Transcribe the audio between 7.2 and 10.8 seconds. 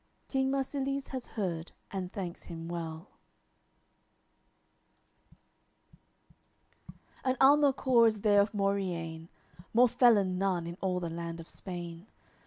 An almacour is there of Moriane, More felon none in